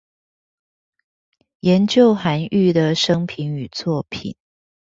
[1.59, 4.35] 研究韓愈的生平與作品